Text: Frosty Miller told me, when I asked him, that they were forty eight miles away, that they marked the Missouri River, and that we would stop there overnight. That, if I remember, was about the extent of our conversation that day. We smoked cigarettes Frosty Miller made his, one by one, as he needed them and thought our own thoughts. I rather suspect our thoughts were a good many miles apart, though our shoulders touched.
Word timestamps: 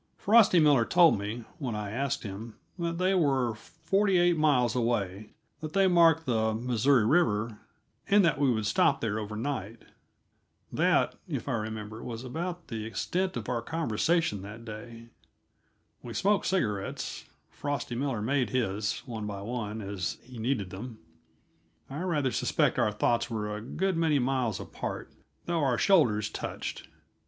Frosty 0.17 0.59
Miller 0.59 0.83
told 0.83 1.19
me, 1.19 1.43
when 1.59 1.75
I 1.75 1.91
asked 1.91 2.23
him, 2.23 2.55
that 2.79 2.97
they 2.97 3.13
were 3.13 3.53
forty 3.53 4.17
eight 4.17 4.35
miles 4.35 4.75
away, 4.75 5.29
that 5.59 5.73
they 5.73 5.85
marked 5.87 6.25
the 6.25 6.55
Missouri 6.55 7.05
River, 7.05 7.59
and 8.09 8.25
that 8.25 8.39
we 8.39 8.49
would 8.49 8.65
stop 8.65 8.99
there 8.99 9.19
overnight. 9.19 9.83
That, 10.73 11.13
if 11.27 11.47
I 11.47 11.51
remember, 11.51 12.03
was 12.03 12.23
about 12.23 12.67
the 12.69 12.83
extent 12.83 13.37
of 13.37 13.47
our 13.47 13.61
conversation 13.61 14.41
that 14.41 14.65
day. 14.65 15.09
We 16.01 16.15
smoked 16.15 16.47
cigarettes 16.47 17.25
Frosty 17.51 17.93
Miller 17.93 18.23
made 18.23 18.49
his, 18.49 19.03
one 19.05 19.27
by 19.27 19.43
one, 19.43 19.81
as 19.81 20.17
he 20.23 20.39
needed 20.39 20.71
them 20.71 20.97
and 20.97 20.97
thought 20.97 21.09
our 21.11 21.15
own 21.19 21.99
thoughts. 21.99 22.03
I 22.03 22.03
rather 22.11 22.31
suspect 22.31 22.79
our 22.79 22.91
thoughts 22.91 23.29
were 23.29 23.55
a 23.55 23.61
good 23.61 23.95
many 23.97 24.17
miles 24.17 24.59
apart, 24.59 25.11
though 25.45 25.63
our 25.63 25.77
shoulders 25.77 26.27
touched. 26.27 26.87